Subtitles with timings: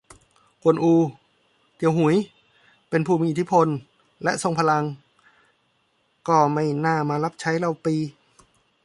[0.61, 0.93] กวนอู
[1.75, 2.15] เตียวหุย
[2.89, 3.67] เป็นผู้มีอิทธิพล
[4.23, 4.85] และทรงพลัง
[6.27, 7.99] ก็ไม่น่ามารับใช้เล่าปี่